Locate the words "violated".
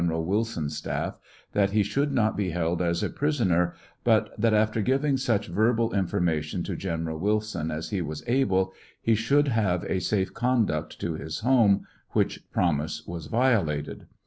13.27-14.07